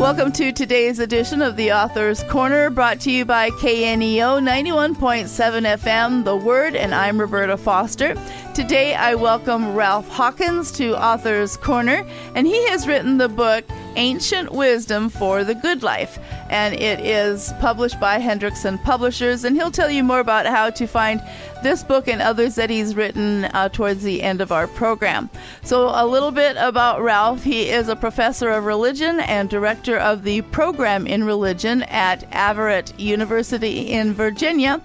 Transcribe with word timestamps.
Welcome 0.00 0.32
to 0.32 0.50
today's 0.50 0.98
edition 0.98 1.42
of 1.42 1.56
the 1.56 1.72
Author's 1.72 2.22
Corner, 2.22 2.70
brought 2.70 3.00
to 3.00 3.10
you 3.10 3.26
by 3.26 3.50
KNEO 3.50 4.40
91.7 4.40 4.96
FM, 4.96 6.24
The 6.24 6.36
Word, 6.36 6.74
and 6.74 6.94
I'm 6.94 7.20
Roberta 7.20 7.58
Foster. 7.58 8.14
Today 8.54 8.94
I 8.94 9.14
welcome 9.14 9.74
Ralph 9.74 10.08
Hawkins 10.08 10.72
to 10.72 10.96
Author's 10.96 11.58
Corner, 11.58 12.06
and 12.34 12.46
he 12.46 12.66
has 12.70 12.88
written 12.88 13.18
the 13.18 13.28
book 13.28 13.66
Ancient 13.96 14.52
Wisdom 14.52 15.10
for 15.10 15.44
the 15.44 15.54
Good 15.54 15.82
Life, 15.82 16.18
and 16.50 16.74
it 16.74 17.00
is 17.00 17.54
published 17.60 18.00
by 18.00 18.18
Hendrickson 18.18 18.82
Publishers, 18.82 19.44
and 19.44 19.56
he'll 19.56 19.70
tell 19.70 19.90
you 19.90 20.02
more 20.02 20.18
about 20.18 20.46
how 20.46 20.68
to 20.70 20.86
find 20.86 21.22
this 21.62 21.84
book 21.84 22.08
and 22.08 22.20
others 22.20 22.56
that 22.56 22.68
he's 22.70 22.96
written 22.96 23.44
uh, 23.46 23.68
towards 23.68 24.02
the 24.02 24.22
end 24.22 24.40
of 24.40 24.50
our 24.50 24.66
program. 24.66 25.30
So, 25.62 25.88
a 25.88 26.04
little 26.04 26.32
bit 26.32 26.56
about 26.58 27.02
Ralph. 27.02 27.44
He 27.44 27.68
is 27.68 27.88
a 27.88 27.96
professor 27.96 28.50
of 28.50 28.64
religion 28.64 29.20
and 29.20 29.48
director 29.48 29.96
of 29.96 30.24
the 30.24 30.42
program 30.42 31.06
in 31.06 31.22
religion 31.22 31.84
at 31.84 32.28
Averett 32.32 32.98
University 32.98 33.92
in 33.92 34.12
Virginia. 34.12 34.80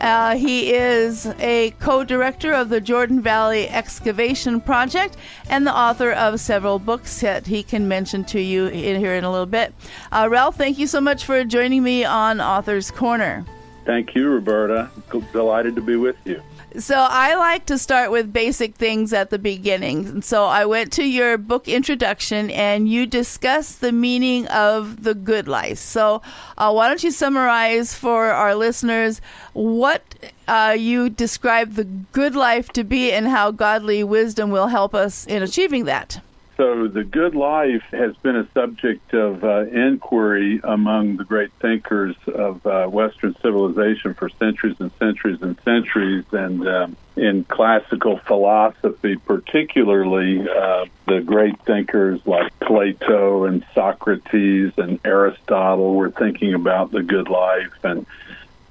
Uh, 0.00 0.36
he 0.36 0.72
is 0.72 1.26
a 1.38 1.72
co 1.80 2.04
director 2.04 2.52
of 2.52 2.68
the 2.68 2.80
Jordan 2.80 3.20
Valley 3.20 3.68
Excavation 3.68 4.60
Project 4.60 5.16
and 5.50 5.66
the 5.66 5.76
author 5.76 6.12
of 6.12 6.40
several 6.40 6.78
books 6.78 7.20
that 7.20 7.46
he 7.46 7.62
can 7.62 7.88
mention 7.88 8.24
to 8.26 8.40
you 8.40 8.66
in 8.66 8.98
here 8.98 9.14
in 9.14 9.24
a 9.24 9.30
little 9.30 9.46
bit. 9.46 9.74
Uh, 10.12 10.28
Ralph, 10.30 10.56
thank 10.56 10.78
you 10.78 10.86
so 10.86 11.00
much 11.00 11.24
for 11.24 11.44
joining 11.44 11.82
me 11.82 12.04
on 12.04 12.40
Author's 12.40 12.90
Corner. 12.90 13.44
Thank 13.84 14.14
you, 14.14 14.28
Roberta. 14.28 14.90
Delighted 15.32 15.74
to 15.76 15.80
be 15.80 15.96
with 15.96 16.16
you. 16.24 16.42
So 16.76 16.94
I 16.96 17.34
like 17.34 17.64
to 17.66 17.78
start 17.78 18.10
with 18.10 18.32
basic 18.32 18.74
things 18.74 19.12
at 19.12 19.30
the 19.30 19.38
beginning. 19.38 20.06
And 20.06 20.24
So 20.24 20.44
I 20.44 20.66
went 20.66 20.92
to 20.94 21.04
your 21.04 21.38
book 21.38 21.66
introduction 21.66 22.50
and 22.50 22.88
you 22.88 23.06
discuss 23.06 23.76
the 23.76 23.90
meaning 23.90 24.46
of 24.48 25.02
the 25.02 25.14
good 25.14 25.48
life. 25.48 25.78
So 25.78 26.20
uh, 26.58 26.70
why 26.72 26.88
don't 26.88 27.02
you 27.02 27.10
summarize 27.10 27.94
for 27.94 28.26
our 28.26 28.54
listeners 28.54 29.20
what 29.54 30.02
uh, 30.46 30.76
you 30.78 31.08
describe 31.08 31.74
the 31.74 31.84
good 31.84 32.36
life 32.36 32.68
to 32.70 32.84
be 32.84 33.12
and 33.12 33.26
how 33.26 33.50
godly 33.50 34.04
wisdom 34.04 34.50
will 34.50 34.68
help 34.68 34.94
us 34.94 35.26
in 35.26 35.42
achieving 35.42 35.86
that? 35.86 36.20
So, 36.58 36.88
the 36.88 37.04
good 37.04 37.36
life 37.36 37.84
has 37.92 38.16
been 38.16 38.34
a 38.34 38.48
subject 38.52 39.14
of 39.14 39.44
uh, 39.44 39.66
inquiry 39.66 40.58
among 40.64 41.16
the 41.16 41.22
great 41.22 41.52
thinkers 41.60 42.16
of 42.26 42.66
uh, 42.66 42.88
Western 42.88 43.36
civilization 43.40 44.14
for 44.14 44.28
centuries 44.28 44.74
and 44.80 44.90
centuries 44.98 45.40
and 45.40 45.56
centuries. 45.60 46.24
And 46.32 46.66
um, 46.66 46.96
in 47.14 47.44
classical 47.44 48.18
philosophy, 48.18 49.14
particularly, 49.14 50.48
uh, 50.50 50.86
the 51.06 51.20
great 51.20 51.60
thinkers 51.62 52.20
like 52.26 52.50
Plato 52.58 53.44
and 53.44 53.64
Socrates 53.72 54.72
and 54.78 54.98
Aristotle 55.04 55.94
were 55.94 56.10
thinking 56.10 56.54
about 56.54 56.90
the 56.90 57.04
good 57.04 57.28
life 57.28 57.72
and 57.84 58.04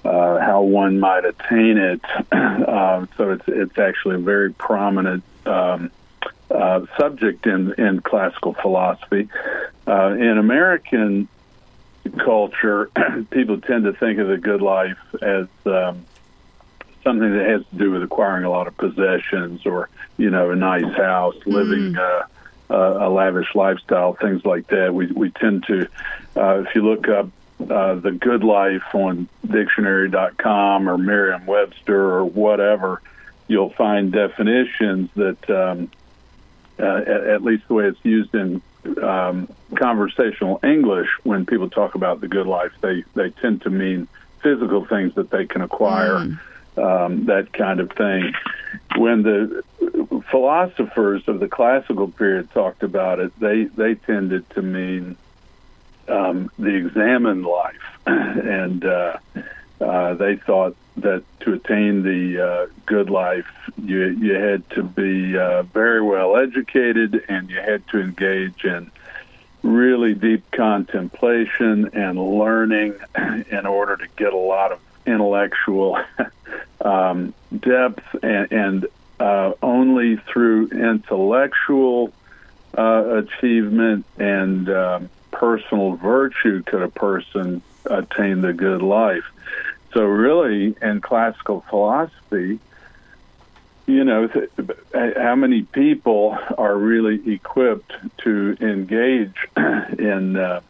uh, 0.04 0.40
how 0.40 0.62
one 0.62 1.00
might 1.00 1.24
attain 1.24 1.78
it. 1.78 2.02
Uh, 2.68 3.06
so, 3.16 3.32
it's, 3.32 3.48
it's 3.48 3.78
actually 3.78 4.16
a 4.16 4.20
very 4.20 4.52
prominent. 4.52 5.24
Um, 5.46 5.90
uh, 6.52 6.86
subject 6.98 7.46
in 7.46 7.74
in 7.74 8.02
classical 8.02 8.54
philosophy. 8.54 9.30
Uh, 9.88 10.14
in 10.14 10.38
American 10.38 11.28
culture, 12.18 12.90
people 13.32 13.60
tend 13.62 13.86
to 13.86 13.94
think 13.94 14.20
of 14.20 14.28
the 14.28 14.38
good 14.38 14.62
life 14.62 14.98
as 15.22 15.48
um, 15.66 16.06
something 17.04 17.32
that 17.32 17.46
has 17.48 17.62
to 17.68 17.76
do 17.76 17.92
with 17.92 18.04
acquiring 18.04 18.44
a 18.44 18.50
lot 18.50 18.68
of 18.68 18.78
possessions 18.78 19.66
or 19.66 19.90
you 20.18 20.30
know 20.30 20.52
a 20.52 20.56
nice 20.56 20.94
house, 20.96 21.36
living 21.46 21.94
mm. 21.94 22.28
uh, 22.70 22.74
a 23.06 23.10
lavish 23.10 23.54
lifestyle, 23.56 24.14
things 24.14 24.44
like 24.46 24.68
that. 24.68 24.94
We 24.94 25.08
we 25.08 25.32
tend 25.32 25.66
to, 25.68 25.88
uh, 26.36 26.64
if 26.66 26.76
you 26.76 26.82
look 26.84 27.08
up 27.08 27.30
uh, 27.70 27.96
the 27.96 28.12
good 28.12 28.44
life 28.44 28.94
on 28.94 29.28
dictionary.com 29.46 30.88
or 30.88 30.98
Merriam-Webster 30.98 32.14
or 32.14 32.26
whatever, 32.26 33.02
you'll 33.48 33.74
find 33.74 34.12
definitions 34.12 35.10
that 35.16 35.50
um, 35.50 35.90
uh, 36.80 36.98
at, 36.98 37.08
at, 37.08 37.44
least 37.44 37.68
the 37.68 37.74
way 37.74 37.86
it's 37.86 38.04
used 38.04 38.34
in 38.36 38.62
um, 39.02 39.48
conversational 39.76 40.60
English, 40.64 41.10
when 41.24 41.46
people 41.46 41.70
talk 41.70 41.96
about 41.96 42.22
the 42.22 42.28
good 42.28 42.48
life, 42.48 42.72
they, 42.82 43.04
they 43.16 43.30
tend 43.32 43.62
to 43.64 43.70
mean 43.70 44.08
physical 44.42 44.86
things 44.86 45.16
that 45.16 45.30
they 45.30 45.46
can 45.46 45.62
acquire, 45.62 46.20
mm. 46.20 46.38
um, 46.78 47.26
that 47.26 47.52
kind 47.54 47.80
of 47.80 47.92
thing. 47.92 48.34
When 48.96 49.24
the 49.24 49.64
philosophers 50.30 51.28
of 51.28 51.40
the 51.40 51.48
classical 51.48 52.10
period 52.10 52.52
talked 52.52 52.84
about 52.84 53.20
it, 53.20 53.38
they, 53.40 53.66
they 53.66 53.96
tended 53.96 54.50
to 54.52 54.62
mean 54.62 55.18
um, 56.08 56.52
the 56.58 56.76
examined 56.76 57.46
life. 57.46 57.76
and 58.06 58.86
uh, 58.86 59.18
uh, 59.80 60.14
they 60.16 60.36
thought 60.38 60.76
that 60.98 61.24
to 61.42 61.54
attain 61.54 62.04
the 62.04 62.44
uh, 62.44 62.68
good 62.86 63.10
life, 63.10 63.48
you 63.82 64.08
you 64.08 64.34
had 64.34 64.68
to 64.72 64.84
be 64.84 65.38
uh, 65.38 65.64
very 65.64 66.02
well 66.02 66.36
educated 66.38 67.24
and 67.30 67.50
you 67.50 67.58
had 67.58 67.88
to 67.90 68.00
engage 68.00 68.64
in 68.64 68.92
really 69.62 70.14
deep 70.14 70.50
contemplation 70.52 71.90
and 71.94 72.18
learning 72.18 72.96
in 73.52 73.66
order 73.66 73.98
to 73.98 74.08
get 74.16 74.34
a 74.34 74.38
lot 74.38 74.72
of 74.72 74.80
intellectual 75.06 76.00
um, 76.82 77.34
depth 77.58 78.04
and, 78.24 78.52
and 78.52 78.88
uh, 79.20 79.54
only 79.62 80.18
through 80.18 80.68
intellectual 80.70 82.14
uh, 82.78 83.24
achievement 83.24 84.06
and 84.18 84.70
um, 84.70 85.10
personal 85.32 85.94
virtue 85.94 86.62
could 86.64 86.82
a 86.82 86.90
person 86.90 87.62
attain 87.86 88.42
the 88.42 88.54
good 88.54 88.82
life. 88.82 89.26
So, 89.98 90.06
really, 90.06 90.76
in 90.80 91.02
classical 91.02 91.62
philosophy, 91.72 92.60
you 93.88 94.04
know, 94.04 94.30
how 94.94 95.34
many 95.34 95.64
people 95.64 96.38
are 96.56 96.78
really 96.78 97.34
equipped 97.34 97.94
to 98.20 98.56
engage 98.62 99.34
in, 99.58 100.36
uh, 100.38 100.62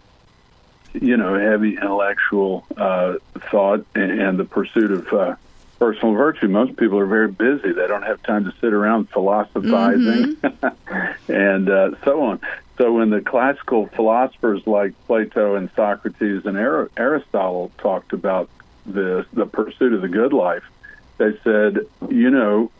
you 0.93 1.17
know, 1.17 1.37
heavy 1.37 1.75
intellectual 1.75 2.65
uh, 2.77 3.15
thought 3.51 3.85
and, 3.95 4.39
the 4.39 4.45
pursuit 4.45 4.91
of 4.91 5.11
uh, 5.11 5.35
personal 5.77 6.13
virtue? 6.13 6.47
Most 6.47 6.77
people 6.77 6.97
are 6.97 7.05
very 7.05 7.27
busy; 7.29 7.73
they 7.73 7.87
don't 7.87 8.03
have 8.03 8.23
time 8.23 8.45
to 8.45 8.53
sit 8.61 8.71
around 8.71 9.09
philosophizing 9.09 10.37
mm-hmm. 10.37 11.31
and 11.33 11.69
uh, 11.69 11.91
so 12.05 12.21
on. 12.21 12.39
So, 12.77 12.93
when 12.93 13.09
the 13.09 13.19
classical 13.19 13.87
philosophers 13.87 14.65
like 14.65 14.93
Plato 15.05 15.55
and 15.55 15.69
Socrates 15.75 16.45
and 16.45 16.55
Aristotle 16.95 17.73
talked 17.77 18.13
about 18.13 18.49
the 18.87 19.25
the 19.33 19.45
pursuit 19.45 19.93
of 19.93 20.01
the 20.01 20.07
good 20.07 20.33
life, 20.33 20.63
they 21.17 21.37
said, 21.43 21.79
you 22.09 22.29
know, 22.29 22.71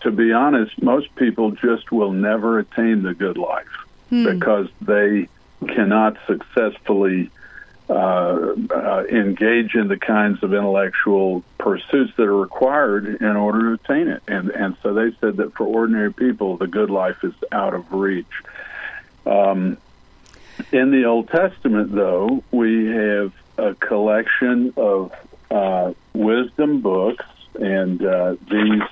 to 0.00 0.10
be 0.10 0.32
honest, 0.32 0.82
most 0.82 1.14
people 1.16 1.52
just 1.52 1.92
will 1.92 2.12
never 2.12 2.58
attain 2.58 3.02
the 3.02 3.14
good 3.14 3.38
life 3.38 3.86
hmm. 4.08 4.24
because 4.24 4.68
they 4.80 5.28
cannot 5.66 6.16
successfully 6.26 7.30
uh, 7.90 8.54
uh, 8.70 9.04
engage 9.10 9.74
in 9.74 9.88
the 9.88 9.98
kinds 9.98 10.42
of 10.44 10.54
intellectual 10.54 11.42
pursuits 11.58 12.12
that 12.16 12.22
are 12.22 12.38
required 12.38 13.20
in 13.20 13.36
order 13.36 13.76
to 13.76 13.82
attain 13.82 14.08
it. 14.08 14.22
And 14.28 14.50
and 14.50 14.76
so 14.82 14.94
they 14.94 15.12
said 15.20 15.38
that 15.38 15.54
for 15.54 15.66
ordinary 15.66 16.12
people, 16.12 16.56
the 16.56 16.68
good 16.68 16.90
life 16.90 17.24
is 17.24 17.34
out 17.50 17.74
of 17.74 17.92
reach. 17.92 18.26
Um, 19.26 19.76
in 20.72 20.90
the 20.90 21.06
Old 21.06 21.28
Testament, 21.28 21.92
though, 21.92 22.44
we 22.50 22.86
have 22.86 23.32
a 23.58 23.74
collection 23.74 24.72
of 24.76 25.12
uh, 25.50 25.92
wisdom 26.12 26.80
books, 26.80 27.24
and 27.58 28.04
uh, 28.04 28.36
these 28.50 28.82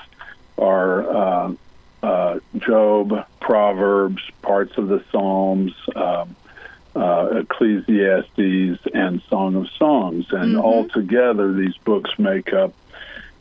are 0.57 1.11
uh, 1.11 1.55
uh, 2.03 2.41
Job, 2.57 3.27
Proverbs, 3.41 4.23
parts 4.43 4.77
of 4.77 4.89
the 4.89 5.03
Psalms, 5.11 5.73
um, 5.95 6.37
uh, 6.95 7.43
Ecclesiastes, 7.43 8.87
and 8.93 9.23
Song 9.29 9.55
of 9.57 9.69
Songs. 9.71 10.27
And 10.31 10.55
mm-hmm. 10.55 10.61
altogether, 10.61 11.53
these 11.53 11.77
books 11.79 12.11
make 12.19 12.53
up 12.53 12.75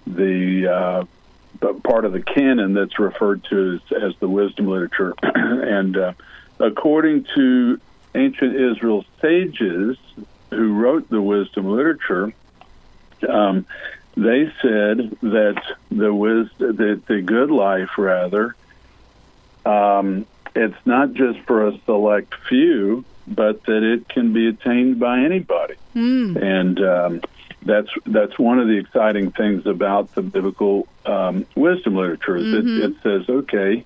the 0.06 0.68
uh, 0.68 1.74
part 1.83 2.06
of 2.06 2.13
the 2.13 2.21
canon 2.21 2.74
that's 2.74 3.00
referred 3.00 3.44
to 3.45 3.80
as, 3.92 4.03
as 4.03 4.13
the 4.19 4.30
wisdom 4.30 4.68
literature. 4.68 5.13
and 5.24 5.97
uh, 5.97 6.13
according 6.59 7.25
to 7.36 7.80
ancient 8.15 8.56
Israel 8.56 9.06
sages 9.21 9.97
who 10.50 10.74
wrote 10.74 11.09
the 11.09 11.21
wisdom 11.21 11.69
literature, 11.69 12.33
um, 13.24 13.66
they 14.16 14.52
said 14.62 15.18
that 15.22 15.62
the 15.92 16.14
wisdom, 16.14 16.75
that 16.75 17.06
the 17.08 17.22
good 17.22 17.52
life, 17.52 17.98
rather, 17.98 18.56
um, 19.66 20.25
it's 20.56 20.86
not 20.86 21.14
just 21.14 21.40
for 21.42 21.68
a 21.68 21.80
select 21.86 22.34
few, 22.50 23.06
but 23.28 23.64
that 23.66 23.84
it 23.84 24.08
can 24.08 24.34
be 24.34 24.48
attained 24.48 25.00
by 25.00 25.19
anybody. 25.19 25.75
Mm. 25.96 26.42
And 26.42 26.84
um, 26.84 27.22
that's 27.62 27.90
that's 28.06 28.40
one 28.40 28.60
of 28.60 28.68
the 28.68 28.78
exciting 28.78 29.31
things 29.31 29.66
about 29.68 30.14
the 30.16 30.22
biblical 30.22 30.88
um, 31.06 31.46
wisdom 31.56 31.96
literature. 31.96 32.38
Mm-hmm. 32.38 32.81
It, 32.81 32.84
it, 32.84 32.96
says, 33.04 33.30
okay, 33.30 33.84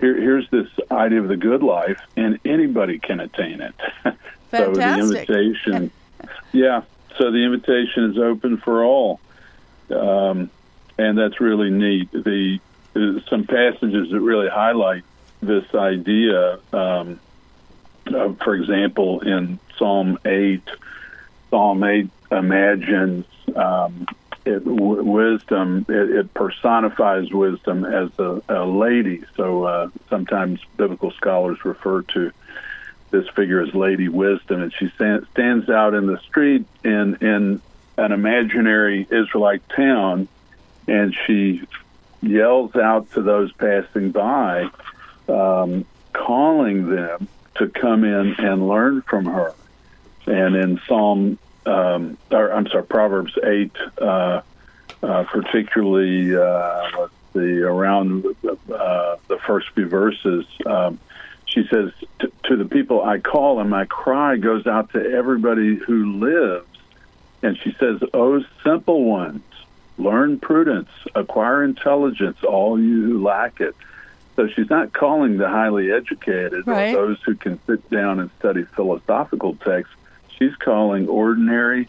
here, 0.00 0.20
here's 0.20 0.48
this 0.50 0.68
idea 0.90 1.20
of 1.20 1.28
the 1.28 1.36
good 1.36 1.62
life, 1.62 2.00
and 2.16 2.38
anybody 2.44 2.98
can 2.98 3.20
attain 3.20 3.60
it. 3.60 3.74
Fantastic. 4.02 4.20
So 4.54 4.72
the 4.72 4.98
invitation, 5.00 5.90
yeah. 6.52 6.82
So 7.18 7.30
the 7.30 7.44
invitation 7.44 8.10
is 8.10 8.18
open 8.18 8.56
for 8.58 8.84
all, 8.84 9.20
um, 9.90 10.50
and 10.98 11.16
that's 11.16 11.40
really 11.40 11.70
neat. 11.70 12.10
The 12.12 12.60
some 13.28 13.44
passages 13.44 14.10
that 14.10 14.20
really 14.20 14.48
highlight 14.48 15.04
this 15.40 15.64
idea. 15.74 16.58
Um, 16.72 17.20
uh, 18.06 18.32
for 18.42 18.54
example, 18.54 19.20
in 19.20 19.58
Psalm 19.78 20.18
eight, 20.24 20.68
Psalm 21.50 21.82
eight 21.84 22.10
imagines 22.30 23.26
um, 23.56 24.06
it, 24.44 24.64
w- 24.64 25.02
wisdom. 25.02 25.86
It, 25.88 26.10
it, 26.10 26.34
personifies 26.34 27.32
wisdom 27.32 27.84
as 27.84 28.10
a, 28.18 28.42
a 28.48 28.64
lady. 28.64 29.24
So 29.36 29.64
uh, 29.64 29.88
sometimes 30.10 30.60
biblical 30.76 31.12
scholars 31.12 31.64
refer 31.64 32.02
to 32.02 32.32
this 33.14 33.28
figure 33.28 33.62
is 33.62 33.72
Lady 33.74 34.08
Wisdom, 34.08 34.60
and 34.60 34.72
she 34.74 34.88
stands 34.88 35.70
out 35.70 35.94
in 35.94 36.06
the 36.06 36.18
street 36.18 36.66
in 36.82 37.14
in 37.20 37.60
an 37.96 38.10
imaginary 38.10 39.06
Israelite 39.08 39.62
town, 39.68 40.26
and 40.88 41.14
she 41.24 41.62
yells 42.20 42.74
out 42.74 43.12
to 43.12 43.22
those 43.22 43.52
passing 43.52 44.10
by, 44.10 44.68
um, 45.28 45.84
calling 46.12 46.90
them 46.90 47.28
to 47.54 47.68
come 47.68 48.02
in 48.02 48.34
and 48.38 48.66
learn 48.66 49.02
from 49.02 49.26
her. 49.26 49.54
And 50.26 50.56
in 50.56 50.80
Psalm, 50.88 51.38
um, 51.66 52.18
or 52.32 52.52
I'm 52.52 52.66
sorry, 52.66 52.84
Proverbs 52.84 53.38
eight, 53.44 53.76
uh, 53.98 54.40
uh, 55.04 55.22
particularly 55.24 56.34
uh, 56.34 56.90
let's 56.98 57.12
see, 57.32 57.60
around 57.60 58.26
uh, 58.44 59.16
the 59.28 59.38
first 59.46 59.70
few 59.70 59.86
verses. 59.86 60.46
Um, 60.66 60.98
she 61.54 61.66
says, 61.68 61.92
To 62.44 62.56
the 62.56 62.64
people 62.64 63.02
I 63.02 63.20
call, 63.20 63.60
and 63.60 63.70
my 63.70 63.84
cry 63.84 64.36
goes 64.36 64.66
out 64.66 64.92
to 64.92 65.12
everybody 65.12 65.76
who 65.76 66.18
lives. 66.18 66.66
And 67.42 67.56
she 67.58 67.72
says, 67.78 68.00
Oh, 68.12 68.44
simple 68.64 69.04
ones, 69.04 69.44
learn 69.96 70.40
prudence, 70.40 70.90
acquire 71.14 71.62
intelligence, 71.62 72.42
all 72.42 72.78
you 72.78 73.02
who 73.04 73.22
lack 73.22 73.60
it. 73.60 73.76
So 74.34 74.48
she's 74.48 74.68
not 74.68 74.92
calling 74.92 75.36
the 75.36 75.48
highly 75.48 75.92
educated 75.92 76.66
right. 76.66 76.94
or 76.94 77.06
those 77.06 77.22
who 77.22 77.36
can 77.36 77.60
sit 77.66 77.88
down 77.88 78.18
and 78.18 78.30
study 78.40 78.64
philosophical 78.64 79.54
texts. 79.54 79.94
She's 80.36 80.56
calling 80.56 81.06
ordinary, 81.08 81.88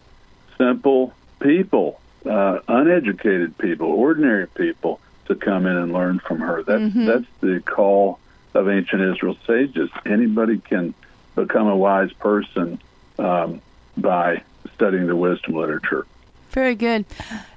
simple 0.60 1.12
people, 1.40 2.00
uh, 2.24 2.60
uneducated 2.68 3.58
people, 3.58 3.88
ordinary 3.88 4.46
people 4.46 5.00
to 5.26 5.34
come 5.34 5.66
in 5.66 5.76
and 5.76 5.92
learn 5.92 6.20
from 6.20 6.40
her. 6.40 6.62
That's 6.62 6.84
mm-hmm. 6.84 7.06
that's 7.06 7.26
the 7.42 7.62
call 7.62 8.20
of 8.56 8.70
ancient 8.70 9.02
Israel 9.02 9.38
sages. 9.46 9.90
Anybody 10.06 10.60
can 10.60 10.94
become 11.36 11.68
a 11.68 11.76
wise 11.76 12.12
person 12.14 12.82
um, 13.20 13.62
by 13.98 14.42
studying 14.74 15.08
the 15.08 15.16
wisdom 15.16 15.56
literature. 15.56 16.06
Very 16.52 16.76
good. 16.76 17.06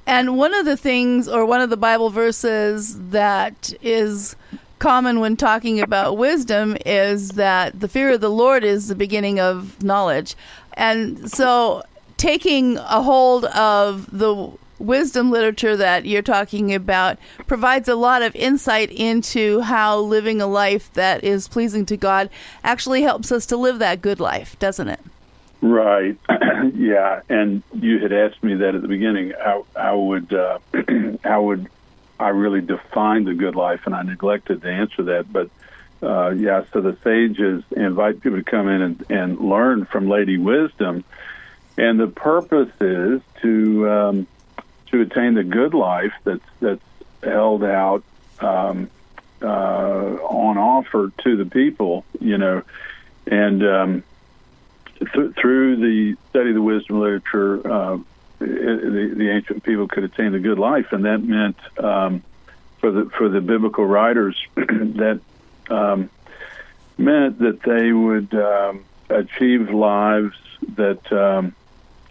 And 0.06 0.36
one 0.36 0.54
of 0.54 0.64
the 0.64 0.76
things, 0.76 1.28
or 1.28 1.46
one 1.46 1.60
of 1.60 1.70
the 1.70 1.76
Bible 1.76 2.10
verses 2.10 2.98
that 3.10 3.72
is 3.80 4.34
common 4.78 5.20
when 5.20 5.36
talking 5.36 5.80
about 5.80 6.16
wisdom 6.16 6.76
is 6.86 7.30
that 7.30 7.78
the 7.78 7.88
fear 7.88 8.12
of 8.12 8.20
the 8.20 8.30
Lord 8.30 8.64
is 8.64 8.88
the 8.88 8.94
beginning 8.94 9.40
of 9.40 9.82
knowledge. 9.82 10.34
And 10.74 11.30
so 11.30 11.82
taking 12.16 12.76
a 12.78 13.02
hold 13.02 13.44
of 13.46 14.06
the 14.16 14.50
wisdom 14.78 15.30
literature 15.30 15.76
that 15.76 16.06
you're 16.06 16.22
talking 16.22 16.74
about 16.74 17.18
provides 17.46 17.88
a 17.88 17.94
lot 17.94 18.22
of 18.22 18.34
insight 18.36 18.90
into 18.90 19.60
how 19.60 19.98
living 19.98 20.40
a 20.40 20.46
life 20.46 20.92
that 20.94 21.24
is 21.24 21.48
pleasing 21.48 21.86
to 21.86 21.96
God 21.96 22.30
actually 22.64 23.02
helps 23.02 23.32
us 23.32 23.46
to 23.46 23.56
live 23.56 23.78
that 23.80 24.00
good 24.00 24.20
life, 24.20 24.58
doesn't 24.58 24.88
it? 24.88 25.00
Right. 25.60 26.16
yeah. 26.74 27.22
And 27.28 27.62
you 27.74 27.98
had 27.98 28.12
asked 28.12 28.42
me 28.42 28.54
that 28.54 28.74
at 28.74 28.82
the 28.82 28.88
beginning. 28.88 29.32
How, 29.42 29.66
how 29.74 29.98
would 29.98 30.32
uh, 30.32 30.58
how 31.24 31.42
would 31.42 31.68
I 32.20 32.28
really 32.28 32.60
define 32.60 33.24
the 33.24 33.34
good 33.34 33.56
life? 33.56 33.80
And 33.86 33.94
I 33.94 34.02
neglected 34.02 34.62
to 34.62 34.68
answer 34.68 35.02
that. 35.04 35.32
But 35.32 35.50
uh, 36.00 36.30
yeah, 36.30 36.64
so 36.72 36.80
the 36.80 36.96
sages 37.02 37.64
invite 37.72 38.20
people 38.20 38.38
to 38.38 38.44
come 38.44 38.68
in 38.68 38.82
and, 38.82 39.04
and 39.10 39.40
learn 39.40 39.84
from 39.84 40.08
Lady 40.08 40.38
Wisdom, 40.38 41.02
and 41.76 41.98
the 41.98 42.06
purpose 42.06 42.70
is 42.80 43.20
to 43.42 43.90
um, 43.90 44.26
to 44.90 45.00
attain 45.02 45.34
the 45.34 45.44
good 45.44 45.74
life 45.74 46.12
that's 46.24 46.44
that's 46.60 46.82
held 47.22 47.64
out 47.64 48.02
um, 48.40 48.90
uh, 49.42 49.46
on 49.46 50.58
offer 50.58 51.12
to 51.18 51.36
the 51.36 51.46
people, 51.46 52.04
you 52.20 52.38
know, 52.38 52.62
and 53.26 53.66
um, 53.66 54.02
th- 54.98 55.34
through 55.34 55.76
the 55.76 56.16
study 56.30 56.50
of 56.50 56.54
the 56.54 56.62
wisdom 56.62 57.00
literature, 57.00 57.70
uh, 57.70 57.98
the, 58.38 59.14
the, 59.16 59.30
ancient 59.30 59.62
people 59.64 59.88
could 59.88 60.04
attain 60.04 60.32
the 60.32 60.38
good 60.38 60.58
life, 60.58 60.92
and 60.92 61.04
that 61.04 61.18
meant 61.18 61.56
um, 61.78 62.22
for 62.78 62.90
the 62.90 63.10
for 63.16 63.28
the 63.28 63.40
biblical 63.40 63.84
writers 63.84 64.36
that 64.54 65.20
um, 65.70 66.10
meant 66.96 67.38
that 67.38 67.62
they 67.62 67.92
would 67.92 68.32
um, 68.34 68.84
achieve 69.08 69.70
lives 69.70 70.36
that 70.76 71.12
um, 71.12 71.54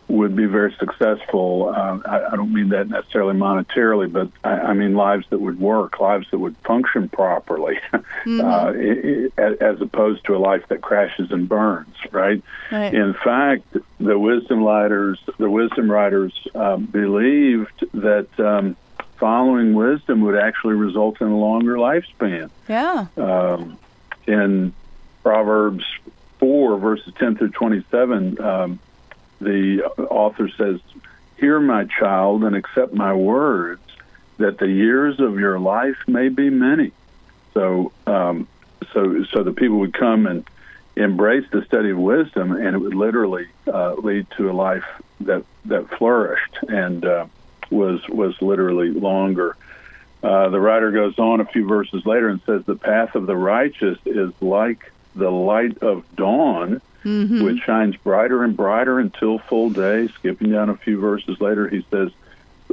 would 0.07 0.35
be 0.35 0.45
very 0.45 0.73
successful. 0.79 1.73
Uh, 1.75 1.99
I, 2.05 2.33
I, 2.33 2.35
don't 2.35 2.53
mean 2.53 2.69
that 2.69 2.87
necessarily 2.87 3.35
monetarily, 3.35 4.11
but 4.11 4.29
I, 4.43 4.69
I, 4.69 4.73
mean 4.73 4.95
lives 4.95 5.25
that 5.31 5.39
would 5.39 5.59
work, 5.59 5.99
lives 5.99 6.27
that 6.31 6.39
would 6.39 6.55
function 6.65 7.09
properly, 7.09 7.79
mm-hmm. 7.93 8.41
uh, 8.41 8.71
it, 8.71 9.33
it, 9.37 9.61
as 9.61 9.81
opposed 9.81 10.25
to 10.25 10.35
a 10.35 10.39
life 10.39 10.63
that 10.69 10.81
crashes 10.81 11.31
and 11.31 11.49
burns. 11.49 11.95
Right? 12.11 12.41
right. 12.71 12.93
In 12.93 13.13
fact, 13.15 13.75
the 13.99 14.17
wisdom 14.17 14.63
writers, 14.63 15.19
the 15.37 15.49
wisdom 15.49 15.91
writers 15.91 16.33
uh, 16.55 16.77
believed 16.77 17.85
that. 17.93 18.27
Um, 18.39 18.75
following 19.17 19.73
wisdom 19.73 20.21
would 20.21 20.37
actually 20.37 20.75
result 20.75 21.19
in 21.21 21.27
a 21.27 21.35
longer 21.35 21.75
lifespan. 21.75 22.51
Yeah. 22.69 23.07
Um, 23.17 23.79
in 24.27 24.73
Proverbs 25.23 25.83
4, 26.39 26.77
verses 26.77 27.13
10 27.17 27.37
through 27.37 27.49
27, 27.49 28.39
um, 28.39 28.79
the 29.39 29.83
author 30.09 30.49
says, 30.49 30.79
Hear, 31.37 31.59
my 31.59 31.85
child, 31.85 32.43
and 32.43 32.55
accept 32.55 32.93
my 32.93 33.13
words, 33.13 33.81
that 34.37 34.57
the 34.57 34.67
years 34.67 35.19
of 35.19 35.39
your 35.39 35.59
life 35.59 35.97
may 36.07 36.29
be 36.29 36.49
many. 36.49 36.91
So, 37.53 37.91
um, 38.07 38.47
so, 38.93 39.23
so 39.25 39.43
the 39.43 39.51
people 39.51 39.79
would 39.79 39.93
come 39.93 40.25
and 40.25 40.47
embrace 40.95 41.45
the 41.51 41.63
study 41.65 41.91
of 41.91 41.97
wisdom, 41.97 42.51
and 42.51 42.75
it 42.75 42.79
would 42.79 42.95
literally 42.95 43.47
uh, 43.67 43.93
lead 43.93 44.27
to 44.37 44.49
a 44.49 44.53
life 44.53 44.85
that 45.21 45.43
that 45.65 45.89
flourished 45.97 46.57
and 46.67 47.05
uh, 47.05 47.25
was 47.69 48.07
was 48.09 48.39
literally 48.41 48.89
longer. 48.89 49.55
Uh, 50.23 50.49
the 50.49 50.59
writer 50.59 50.91
goes 50.91 51.17
on 51.19 51.39
a 51.39 51.45
few 51.45 51.67
verses 51.67 52.05
later 52.05 52.29
and 52.29 52.41
says, 52.45 52.63
"The 52.65 52.75
path 52.75 53.15
of 53.15 53.27
the 53.27 53.35
righteous 53.35 53.99
is 54.05 54.31
like 54.41 54.91
the 55.15 55.29
light 55.29 55.77
of 55.79 56.03
dawn." 56.15 56.81
Mm-hmm. 57.07 57.43
which 57.43 57.63
shines 57.63 57.95
brighter 57.95 58.43
and 58.43 58.55
brighter 58.55 58.99
until 58.99 59.39
full 59.39 59.69
day. 59.69 60.07
Skipping 60.09 60.51
down 60.51 60.69
a 60.69 60.75
few 60.75 60.99
verses 60.99 61.39
later, 61.39 61.67
he 61.67 61.85
says, 61.89 62.11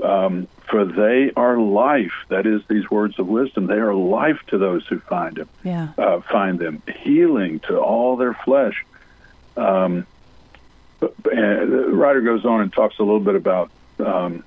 um, 0.03 0.49
For 0.69 0.85
they 0.85 1.31
are 1.37 1.57
life. 1.57 2.13
That 2.29 2.47
is, 2.47 2.63
these 2.69 2.91
words 2.91 3.19
of 3.19 3.29
wisdom, 3.29 3.67
they 3.67 3.75
are 3.75 3.95
life 3.95 4.41
to 4.49 4.59
those 4.59 4.85
who 4.87 4.99
find 4.99 5.37
them. 5.37 5.49
Yeah. 5.63 5.89
Uh, 5.97 6.21
find 6.21 6.59
them, 6.59 6.83
healing 7.03 7.61
to 7.61 7.79
all 7.79 8.17
their 8.17 8.35
flesh. 8.35 8.85
Um, 9.57 10.07
and 11.01 11.73
the 11.73 11.91
writer 11.93 12.21
goes 12.21 12.45
on 12.45 12.61
and 12.61 12.73
talks 12.73 12.99
a 12.99 13.03
little 13.03 13.21
bit 13.21 13.37
about 13.37 13.71
um, 14.01 14.43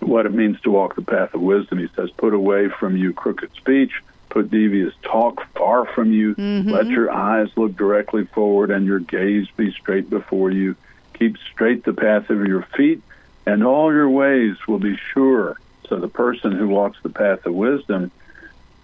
what 0.00 0.26
it 0.26 0.34
means 0.34 0.60
to 0.62 0.70
walk 0.70 0.96
the 0.96 1.02
path 1.02 1.32
of 1.32 1.40
wisdom. 1.40 1.78
He 1.78 1.88
says, 1.96 2.10
Put 2.10 2.34
away 2.34 2.68
from 2.68 2.96
you 2.96 3.14
crooked 3.14 3.54
speech 3.54 4.02
put 4.28 4.50
devious 4.50 4.94
talk 5.02 5.46
far 5.54 5.86
from 5.86 6.12
you. 6.12 6.34
Mm-hmm. 6.34 6.70
Let 6.70 6.86
your 6.86 7.10
eyes 7.10 7.48
look 7.56 7.76
directly 7.76 8.24
forward 8.26 8.70
and 8.70 8.86
your 8.86 9.00
gaze 9.00 9.48
be 9.56 9.72
straight 9.72 10.10
before 10.10 10.50
you. 10.50 10.76
Keep 11.14 11.36
straight 11.52 11.84
the 11.84 11.92
path 11.92 12.30
of 12.30 12.46
your 12.46 12.62
feet, 12.76 13.02
and 13.44 13.64
all 13.64 13.92
your 13.92 14.08
ways 14.08 14.56
will 14.68 14.78
be 14.78 14.96
sure. 15.12 15.56
So 15.88 15.96
the 15.96 16.08
person 16.08 16.52
who 16.52 16.68
walks 16.68 16.98
the 17.02 17.08
path 17.08 17.46
of 17.46 17.54
wisdom 17.54 18.10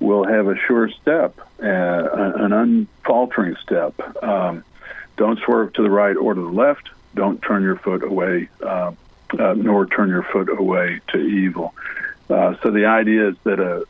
will 0.01 0.25
have 0.25 0.49
a 0.49 0.57
sure 0.67 0.89
step, 0.89 1.39
uh, 1.63 1.65
an 1.65 2.53
unfaltering 2.53 3.57
step. 3.63 3.95
Um, 4.23 4.65
don't 5.17 5.39
swerve 5.41 5.73
to 5.75 5.83
the 5.83 5.91
right 5.91 6.17
or 6.17 6.35
to 6.35 6.41
the 6.41 6.49
left. 6.49 6.91
Don't 7.15 7.41
turn 7.41 7.63
your 7.63 7.77
foot 7.77 8.03
away, 8.03 8.49
uh, 8.63 8.93
uh, 9.39 9.55
nor 9.55 9.87
turn 9.87 10.09
your 10.09 10.25
foot 10.25 10.49
away 10.49 11.01
to 11.09 11.19
evil. 11.19 11.75
Uh, 12.29 12.57
so 12.63 12.71
the 12.71 12.87
idea 12.87 13.29
is 13.29 13.37
that 13.45 13.61
a, 13.61 13.85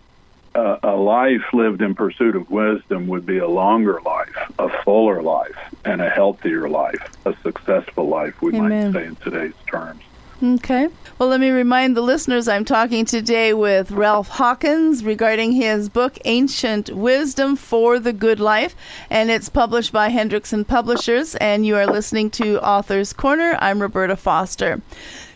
a, 0.55 0.79
a 0.83 0.97
life 0.97 1.43
lived 1.53 1.83
in 1.83 1.95
pursuit 1.95 2.37
of 2.37 2.51
wisdom 2.51 3.07
would 3.09 3.27
be 3.27 3.39
a 3.39 3.49
longer 3.49 4.01
life, 4.05 4.53
a 4.59 4.69
fuller 4.83 5.23
life, 5.23 5.57
and 5.85 6.01
a 6.01 6.09
healthier 6.09 6.69
life, 6.69 7.11
a 7.25 7.35
successful 7.43 8.09
life, 8.09 8.41
we 8.41 8.55
Amen. 8.57 8.93
might 8.93 9.01
say 9.01 9.07
in 9.07 9.17
today's 9.17 9.55
terms. 9.67 10.03
Okay. 10.43 10.89
Well, 11.19 11.29
let 11.29 11.41
me 11.41 11.51
remind 11.51 11.97
the 11.97 12.03
listeners 12.03 12.49
I'm 12.49 12.65
talking 12.65 13.05
today 13.05 13.55
with 13.55 13.93
Ralph 13.93 14.29
Hawkins 14.29 15.05
regarding 15.05 15.53
his 15.53 15.89
book, 15.89 16.19
Ancient 16.25 16.91
Wisdom 16.91 17.57
for 17.57 17.99
the 17.99 18.13
Good 18.13 18.41
Life, 18.41 18.75
and 19.11 19.31
it's 19.31 19.49
published 19.49 19.93
by 19.93 20.11
Hendrickson 20.11 20.67
Publishers, 20.67 21.35
and 21.37 21.65
you 21.65 21.77
are 21.77 21.87
listening 21.87 22.31
to 22.33 22.61
Author's 22.67 23.13
Corner. 23.13 23.57
I'm 23.61 23.81
Roberta 23.81 24.17
Foster. 24.17 24.83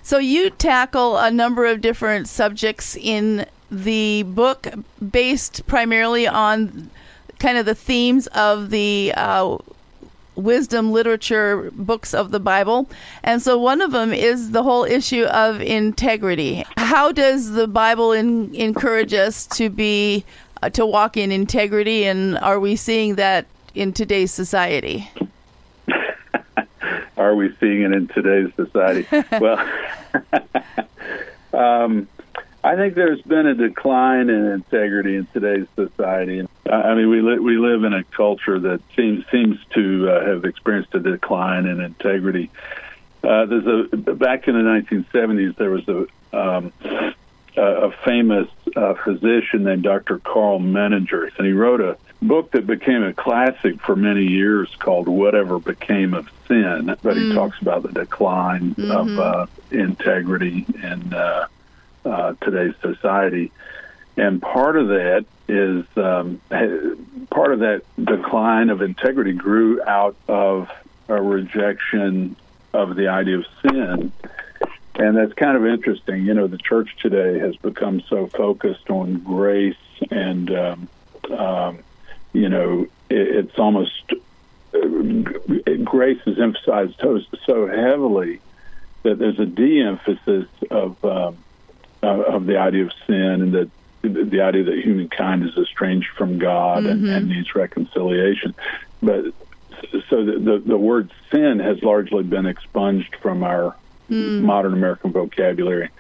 So, 0.03 0.19
you 0.19 0.51
tackle 0.51 1.17
a 1.17 1.31
number 1.31 1.65
of 1.67 1.81
different 1.81 2.29
subjects 2.29 2.97
in 2.97 3.47
the 3.71 4.23
book 4.25 4.69
based 5.11 5.67
primarily 5.67 6.27
on 6.27 6.91
kind 7.39 7.59
of 7.59 7.67
the 7.67 7.75
themes 7.75 8.27
of 8.29 8.71
the 8.71 9.13
uh, 9.17 9.57
wisdom 10.39 10.93
literature 10.93 11.71
books 11.75 12.15
of 12.15 12.31
the 12.31 12.41
Bible. 12.41 12.89
And 13.23 13.43
so 13.43 13.59
one 13.59 13.81
of 13.81 13.93
them 13.93 14.13
is 14.13 14.53
the 14.53 14.63
whole 14.63 14.85
issue 14.85 15.25
of 15.25 15.61
integrity. 15.61 16.65
How 16.77 17.13
does 17.13 17.51
the 17.51 17.67
Bible 17.67 18.13
in, 18.13 18.55
encourage 18.55 19.13
us 19.13 19.47
to 19.49 19.69
be 19.69 20.25
uh, 20.63 20.71
to 20.71 20.85
walk 20.85 21.17
in 21.17 21.31
integrity 21.31 22.05
and 22.05 22.37
are 22.39 22.59
we 22.59 22.75
seeing 22.75 23.17
that 23.17 23.47
in 23.75 23.93
today's 23.93 24.33
society? 24.33 25.09
are 27.17 27.35
we 27.35 27.55
seeing 27.61 27.83
it 27.83 27.93
in 27.93 28.09
today's 28.09 28.53
society? 28.57 29.07
well, 29.41 29.65
um, 31.53 32.09
I 32.69 32.77
think 32.77 32.97
there's 32.97 33.23
been 33.23 33.47
a 33.47 33.55
decline 33.55 34.29
in 34.29 34.45
integrity 34.45 35.17
in 35.17 35.27
today's 35.33 35.67
society. 35.75 36.47
I 36.71 36.95
mean, 36.95 37.09
we 37.09 37.23
li- 37.23 37.39
we 37.39 37.57
live 37.57 37.83
in 37.83 37.95
a 37.95 38.05
culture 38.05 38.59
that 38.59 38.83
seems 38.95 39.25
seems 39.31 39.57
to 39.73 40.11
uh, 40.11 40.27
have 40.27 40.45
experienced 40.45 40.95
a 40.95 41.01
decline 41.01 41.65
in 41.65 41.81
integrity. 41.81 42.51
Uh, 43.25 43.47
there's 43.47 43.89
a 43.91 43.97
back 43.97 44.49
in 44.49 44.55
the 44.55 44.61
1970s 44.61 45.57
there 45.57 45.71
was 45.71 45.89
a 45.89 46.39
um, 46.39 46.71
a 47.57 47.91
famous 48.05 48.49
uh, 48.77 48.93
physician 49.03 49.65
named 49.65 49.85
Dr. 49.85 50.19
Karl 50.19 50.61
Menninger, 50.61 51.31
and 51.39 51.47
he 51.47 51.55
wrote 51.55 51.81
a 51.81 51.97
book 52.21 52.51
that 52.51 52.67
became 52.67 53.03
a 53.03 53.15
classic 53.15 53.81
for 53.81 53.97
many 53.97 54.25
years 54.25 54.69
called 54.79 55.09
"Whatever 55.09 55.59
Became 55.59 56.13
of 56.13 56.29
Sin." 56.47 56.95
But 57.03 57.17
mm. 57.17 57.29
he 57.29 57.35
talks 57.35 57.63
about 57.63 57.83
the 57.83 57.93
decline 57.93 58.75
mm-hmm. 58.75 58.91
of 58.91 59.19
uh, 59.19 59.47
integrity 59.71 60.67
and 60.83 61.15
uh, 62.05 62.35
today's 62.41 62.75
society. 62.81 63.53
And 64.17 64.43
part 64.43 64.77
of 64.77 64.89
that 64.89 65.27
is 65.49 65.85
um, 65.97 66.41
part 67.31 67.53
of 67.53 67.61
that 67.61 67.83
decline 68.03 68.71
of 68.71 68.83
integrity 68.83 69.33
grew 69.33 69.83
out 69.83 70.17
of 70.27 70.69
a 71.09 71.23
rejection 71.23 72.37
of 72.73 72.97
the 72.97 73.09
idea 73.09 73.39
of 73.39 73.47
sin. 73.63 74.13
And 74.97 75.17
that's 75.17 75.33
kind 75.35 75.57
of 75.57 75.65
interesting. 75.65 76.27
You 76.27 76.35
know, 76.35 76.49
the 76.49 76.59
church 76.59 76.97
today 77.01 77.39
has 77.39 77.55
become 77.57 78.03
so 78.09 78.27
focused 78.27 78.91
on 78.91 79.21
grace, 79.21 79.77
and, 80.11 80.51
um, 80.51 80.89
um, 81.37 81.79
you 82.33 82.49
know, 82.49 82.89
it, 83.09 83.47
it's 83.47 83.59
almost 83.59 84.13
uh, 84.75 85.75
grace 85.85 86.21
is 86.27 86.39
emphasized 86.39 86.97
so, 87.01 87.21
so 87.47 87.69
heavily 87.69 88.41
that 89.05 89.19
there's 89.19 89.39
a 89.39 89.47
de 89.47 89.81
emphasis 89.81 90.49
of 90.71 91.03
um, 91.05 91.39
uh, 92.03 92.07
of 92.07 92.47
the 92.47 92.59
idea 92.59 92.85
of 92.85 92.93
sin 93.07 93.17
and 93.17 93.53
that 93.53 93.71
the 94.03 94.41
idea 94.41 94.65
that 94.65 94.79
humankind 94.79 95.45
is 95.45 95.57
estranged 95.57 96.09
from 96.17 96.39
God 96.39 96.85
mm-hmm. 96.85 97.05
and, 97.05 97.09
and, 97.09 97.29
needs 97.29 97.55
reconciliation. 97.55 98.55
But 99.03 99.35
so 100.09 100.25
the, 100.25 100.39
the, 100.39 100.63
the 100.65 100.77
word 100.77 101.11
sin 101.31 101.59
has 101.59 101.83
largely 101.83 102.23
been 102.23 102.47
expunged 102.47 103.17
from 103.17 103.43
our 103.43 103.77
mm. 104.09 104.43
modern 104.43 104.73
American 104.73 105.13
vocabulary. 105.13 105.91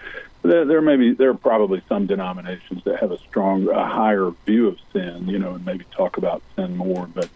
There, 0.43 0.64
there 0.64 0.81
may 0.81 0.97
be 0.97 1.14
there 1.14 1.31
are 1.31 1.35
probably 1.35 1.83
some 1.88 2.07
denominations 2.07 2.85
that 2.85 3.00
have 3.00 3.11
a 3.11 3.19
strong, 3.19 3.69
a 3.69 3.87
higher 3.87 4.31
view 4.47 4.69
of 4.69 4.78
sin, 4.93 5.28
you 5.28 5.38
know, 5.38 5.55
and 5.55 5.64
maybe 5.64 5.85
talk 5.90 6.17
about 6.17 6.43
sin 6.55 6.76
more. 6.76 7.07
But 7.07 7.28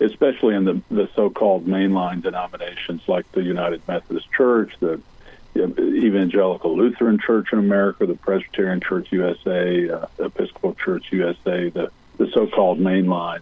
especially 0.00 0.54
in 0.54 0.64
the 0.64 0.82
the 0.90 1.08
so-called 1.14 1.66
mainline 1.66 2.22
denominations 2.22 3.02
like 3.06 3.30
the 3.32 3.42
United 3.42 3.86
Methodist 3.86 4.30
Church, 4.32 4.72
the 4.80 5.00
Evangelical 5.56 6.76
Lutheran 6.76 7.18
Church 7.18 7.48
in 7.52 7.58
America, 7.58 8.06
the 8.06 8.14
Presbyterian 8.14 8.80
Church 8.80 9.08
USA, 9.10 9.90
uh, 9.90 10.06
Episcopal 10.18 10.74
Church 10.74 11.06
USA, 11.10 11.68
the, 11.70 11.90
the 12.16 12.30
so-called 12.32 12.78
mainline. 12.78 13.40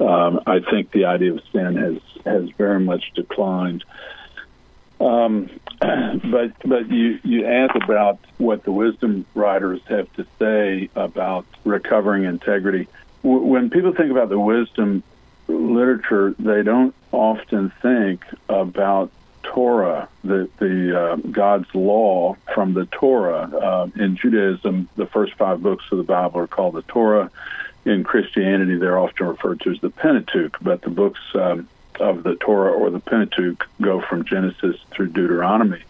Um, 0.00 0.40
I 0.46 0.60
think 0.60 0.92
the 0.92 1.06
idea 1.06 1.32
of 1.32 1.40
sin 1.52 1.76
has 1.76 1.98
has 2.24 2.50
very 2.50 2.80
much 2.80 3.12
declined. 3.14 3.84
Um, 5.00 5.50
but 5.80 6.52
but 6.64 6.90
you 6.90 7.18
you 7.24 7.46
ask 7.46 7.74
about 7.74 8.18
what 8.38 8.64
the 8.64 8.72
wisdom 8.72 9.26
writers 9.34 9.80
have 9.88 10.12
to 10.14 10.26
say 10.38 10.90
about 10.94 11.46
recovering 11.64 12.24
integrity. 12.24 12.88
W- 13.22 13.44
when 13.44 13.70
people 13.70 13.92
think 13.92 14.10
about 14.10 14.28
the 14.28 14.38
wisdom 14.38 15.02
literature, 15.48 16.34
they 16.38 16.62
don't 16.62 16.94
often 17.10 17.72
think 17.82 18.24
about 18.48 19.10
Torah, 19.48 20.08
the 20.22 20.48
the 20.58 21.00
uh, 21.00 21.16
God's 21.16 21.74
law 21.74 22.36
from 22.54 22.74
the 22.74 22.84
Torah. 22.86 23.48
Uh, 23.50 23.88
in 23.96 24.16
Judaism, 24.16 24.88
the 24.96 25.06
first 25.06 25.34
five 25.34 25.62
books 25.62 25.84
of 25.90 25.96
the 25.96 26.04
Bible 26.04 26.40
are 26.40 26.46
called 26.46 26.74
the 26.74 26.82
Torah. 26.82 27.30
In 27.86 28.04
Christianity, 28.04 28.76
they're 28.76 28.98
often 28.98 29.26
referred 29.26 29.60
to 29.60 29.70
as 29.70 29.80
the 29.80 29.88
Pentateuch, 29.88 30.58
but 30.60 30.82
the 30.82 30.90
books 30.90 31.20
um, 31.34 31.66
of 31.98 32.24
the 32.24 32.34
Torah 32.34 32.72
or 32.72 32.90
the 32.90 33.00
Pentateuch 33.00 33.66
go 33.80 34.02
from 34.02 34.26
Genesis 34.26 34.76
through 34.90 35.08
Deuteronomy, 35.08 35.82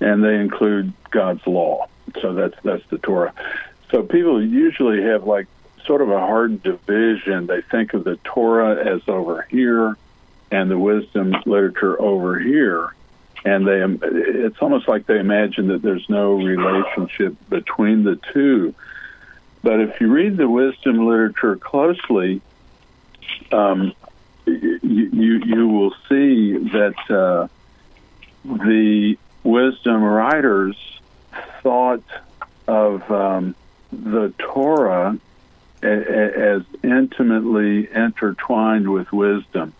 and 0.00 0.24
they 0.24 0.40
include 0.40 0.92
God's 1.10 1.46
law. 1.46 1.86
So 2.20 2.34
that's 2.34 2.56
that's 2.64 2.86
the 2.88 2.98
Torah. 2.98 3.32
So 3.92 4.02
people 4.02 4.44
usually 4.44 5.02
have 5.02 5.24
like 5.24 5.46
sort 5.84 6.02
of 6.02 6.10
a 6.10 6.18
hard 6.18 6.60
division. 6.64 7.46
They 7.46 7.60
think 7.60 7.94
of 7.94 8.02
the 8.02 8.16
Torah 8.24 8.84
as 8.94 9.02
over 9.06 9.46
here 9.48 9.96
and 10.50 10.70
the 10.70 10.78
wisdom 10.78 11.34
literature 11.44 12.00
over 12.00 12.38
here. 12.38 12.94
And 13.44 13.66
they 13.66 13.82
it's 14.02 14.58
almost 14.60 14.88
like 14.88 15.06
they 15.06 15.18
imagine 15.18 15.68
that 15.68 15.82
there's 15.82 16.08
no 16.08 16.34
relationship 16.34 17.36
between 17.48 18.02
the 18.02 18.16
two. 18.32 18.74
But 19.62 19.80
if 19.80 20.00
you 20.00 20.10
read 20.10 20.36
the 20.36 20.48
wisdom 20.48 21.06
literature 21.06 21.56
closely 21.56 22.40
um, 23.52 23.92
you, 24.46 24.78
you 24.82 25.42
you 25.44 25.68
will 25.68 25.94
see 26.08 26.56
that 26.56 26.94
uh, 27.10 27.48
the 28.44 29.16
wisdom 29.42 30.02
writers 30.02 30.76
thought 31.62 32.04
of 32.66 33.10
um, 33.10 33.54
the 33.92 34.32
Torah 34.38 35.18
as 35.82 36.62
intimately 36.82 37.88
intertwined 37.92 38.88
with 38.88 39.12
wisdom 39.12 39.72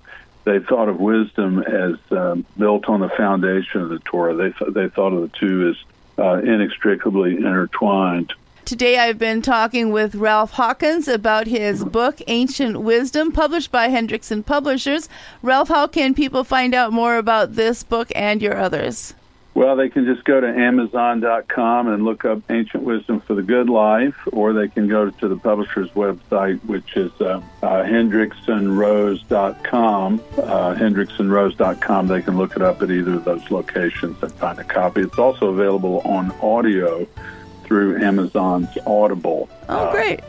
they 0.47 0.61
thought 0.61 0.89
of 0.89 1.01
wisdom 1.01 1.59
as 1.59 1.97
um, 2.13 2.47
built 2.57 2.89
on 2.89 3.01
the 3.01 3.09
foundation 3.11 3.83
of 3.83 3.89
the 3.89 3.99
Torah. 3.99 4.35
They 4.35 4.53
th- 4.53 4.73
they 4.73 4.89
thought 4.89 5.13
of 5.13 5.21
the 5.21 5.37
two 5.37 5.69
as 5.75 6.25
uh, 6.25 6.39
inextricably 6.39 7.37
intertwined. 7.37 8.33
Today 8.65 8.99
I've 8.99 9.19
been 9.19 9.43
talking 9.43 9.91
with 9.91 10.15
Ralph 10.15 10.53
Hawkins 10.53 11.09
about 11.09 11.49
his 11.49 11.85
book 11.85 12.21
Ancient 12.29 12.81
Wisdom, 12.81 13.33
published 13.33 13.71
by 13.71 13.89
Hendrickson 13.89 14.47
Publishers. 14.47 15.09
Ralph, 15.43 15.69
how 15.69 15.89
can 15.89 16.15
people 16.15 16.45
find 16.45 16.75
out 16.75 16.93
more 16.93 17.17
about 17.19 17.55
this 17.55 17.83
book 17.83 18.11
and 18.15 18.41
your 18.41 18.57
others? 18.57 19.15
Well, 19.57 19.75
they 19.75 19.89
can 19.89 20.05
just 20.05 20.23
go 20.25 20.39
to 20.39 20.47
Amazon.com 20.47 21.89
and 21.89 22.05
look 22.05 22.27
up 22.27 22.43
Ancient 22.51 22.83
Wisdom 22.83 23.23
for 23.23 23.33
the 23.33 23.43
Good 23.43 23.71
Life, 23.71 24.15
or 24.31 24.53
they 24.53 24.69
can 24.69 24.87
go 24.87 25.09
to 25.09 25.29
the 25.29 25.37
publisher's 25.37 25.89
website, 25.93 26.63
which 26.67 26.95
is 26.95 27.11
uh, 27.23 27.41
uh, 27.63 27.83
HendricksonRose.com. 27.85 30.21
Uh, 30.37 30.75
HendricksonRose.com. 30.75 32.07
They 32.07 32.21
can 32.21 32.37
look 32.37 32.55
it 32.55 32.61
up 32.61 32.83
at 32.83 32.91
either 32.91 33.15
of 33.15 33.25
those 33.25 33.51
locations 33.51 34.23
and 34.23 34.31
find 34.35 34.59
a 34.59 34.65
copy. 34.65 35.01
It's 35.01 35.19
also 35.19 35.47
available 35.47 36.03
on 36.05 36.33
audio 36.43 37.07
through 37.65 38.03
Amazon's 38.03 38.77
Audible. 38.87 39.49
Oh, 39.71 39.91
great. 39.91 40.21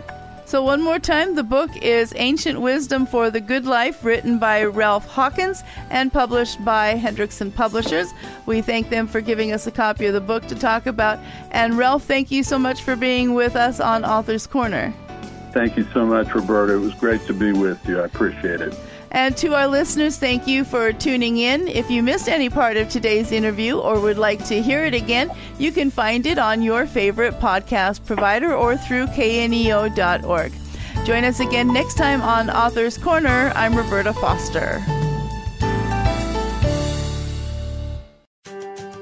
So, 0.48 0.64
one 0.64 0.82
more 0.82 0.98
time, 0.98 1.36
the 1.36 1.44
book 1.44 1.76
is 1.76 2.14
Ancient 2.16 2.62
Wisdom 2.62 3.06
for 3.06 3.30
the 3.30 3.42
Good 3.42 3.66
Life, 3.66 4.06
written 4.06 4.40
by 4.40 4.64
Ralph 4.64 5.06
Hawkins 5.06 5.62
and 5.90 6.12
published 6.12 6.64
by 6.64 6.96
Hendrickson 6.96 7.54
Publishers. 7.54 8.14
We 8.46 8.62
thank 8.62 8.90
them 8.90 9.08
for 9.08 9.20
giving 9.20 9.52
us 9.52 9.68
a 9.68 9.72
copy 9.72 10.06
of 10.06 10.14
the 10.14 10.22
book 10.22 10.48
to 10.48 10.56
talk 10.56 10.86
about. 10.86 11.20
And, 11.52 11.78
Ralph, 11.78 12.06
thank 12.06 12.32
you 12.32 12.44
so 12.44 12.58
much 12.58 12.82
for 12.82 12.96
being 12.96 13.34
with 13.34 13.58
us 13.58 13.82
on 13.82 14.06
Author's 14.06 14.48
Corner. 14.48 14.94
Thank 15.52 15.76
you 15.76 15.86
so 15.94 16.06
much, 16.06 16.34
Roberta. 16.34 16.76
It 16.76 16.80
was 16.80 16.94
great 16.94 17.28
to 17.28 17.34
be 17.34 17.52
with 17.52 17.86
you. 17.86 18.00
I 18.00 18.06
appreciate 18.06 18.62
it. 18.62 18.74
And 19.12 19.38
to 19.38 19.56
our 19.56 19.68
listeners, 19.68 20.18
thank 20.18 20.48
you 20.48 20.64
for 20.64 20.92
tuning 20.92 21.38
in. 21.38 21.68
If 21.68 21.90
you 21.90 22.04
missed 22.04 22.28
any 22.28 22.50
part 22.50 22.78
of 22.78 22.90
today's 22.90 23.32
interview 23.32 23.78
or 23.78 24.00
would 24.00 24.18
like 24.18 24.46
to 24.46 24.62
hear 24.62 24.84
it 24.84 24.94
again, 24.94 25.32
you 25.58 25.72
can 25.72 25.90
find 25.90 26.26
it 26.26 26.38
on 26.38 26.62
your 26.62 26.86
favorite 26.86 27.40
podcast 27.40 28.06
provider 28.06 28.54
or 28.54 28.76
through 28.76 29.08
kneo.org. 29.08 30.52
Join 31.06 31.24
us 31.24 31.40
again 31.40 31.72
next 31.72 31.96
time 31.96 32.22
on 32.22 32.50
Author's 32.50 32.98
Corner. 32.98 33.52
I'm 33.56 33.76
Roberta 33.76 34.14
Foster. 34.14 34.84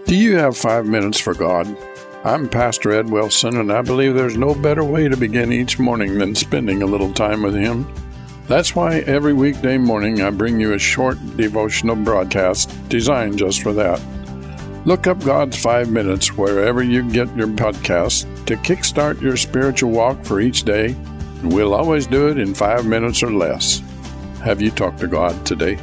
Do 0.05 0.15
you 0.15 0.37
have 0.37 0.55
five 0.55 0.85
minutes 0.85 1.19
for 1.19 1.33
God? 1.33 1.75
I'm 2.23 2.47
Pastor 2.47 2.91
Ed 2.91 3.09
Wilson, 3.09 3.57
and 3.57 3.71
I 3.71 3.81
believe 3.81 4.13
there's 4.13 4.37
no 4.37 4.53
better 4.53 4.83
way 4.83 5.09
to 5.09 5.17
begin 5.17 5.51
each 5.51 5.79
morning 5.79 6.19
than 6.19 6.35
spending 6.35 6.83
a 6.83 6.85
little 6.85 7.11
time 7.11 7.41
with 7.41 7.55
Him. 7.55 7.87
That's 8.47 8.75
why 8.75 8.99
every 8.99 9.33
weekday 9.33 9.79
morning 9.79 10.21
I 10.21 10.29
bring 10.29 10.59
you 10.59 10.73
a 10.73 10.79
short 10.79 11.17
devotional 11.35 11.95
broadcast 11.95 12.69
designed 12.89 13.39
just 13.39 13.63
for 13.63 13.73
that. 13.73 13.99
Look 14.85 15.07
up 15.07 15.19
God's 15.23 15.59
Five 15.59 15.89
Minutes 15.89 16.37
wherever 16.37 16.83
you 16.83 17.01
get 17.09 17.35
your 17.35 17.47
podcasts 17.47 18.23
to 18.45 18.55
kickstart 18.57 19.19
your 19.19 19.35
spiritual 19.35 19.89
walk 19.89 20.23
for 20.23 20.41
each 20.41 20.61
day, 20.61 20.89
and 21.41 21.51
we'll 21.51 21.73
always 21.73 22.05
do 22.05 22.27
it 22.27 22.37
in 22.37 22.53
five 22.53 22.85
minutes 22.85 23.23
or 23.23 23.31
less. 23.31 23.81
Have 24.43 24.61
you 24.61 24.69
talked 24.69 24.99
to 24.99 25.07
God 25.07 25.43
today? 25.43 25.79